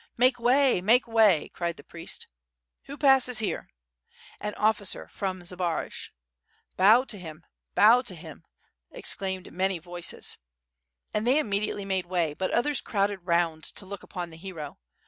Make 0.17 0.39
way, 0.39 0.81
make 0.81 1.07
way,'' 1.07 1.49
cried 1.53 1.77
the 1.77 1.83
priest. 1.83 2.25
''AVho 2.89 2.99
passes 2.99 3.37
here?" 3.37 3.69
"An 4.39 4.55
officer 4.55 5.07
from 5.07 5.43
Zbaraj.".... 5.45 6.09
"Bow 6.75 7.03
to 7.03 7.19
him! 7.19 7.45
Bow 7.75 8.01
to 8.01 8.15
him!" 8.15 8.43
exclaimed 8.89 9.53
many 9.53 9.77
voices. 9.77 10.37
And 11.13 11.27
they 11.27 11.37
immediately 11.37 11.85
made 11.85 12.07
way, 12.07 12.33
but 12.33 12.49
others 12.49 12.81
crowded 12.81 13.19
round 13.27 13.63
to 13.63 13.85
look 13.85 14.01
upon 14.01 14.31
the 14.31 14.37
hero. 14.37 14.79